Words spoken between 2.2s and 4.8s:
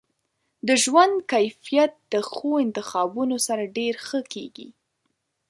ښو انتخابونو سره ډیر ښه کیږي.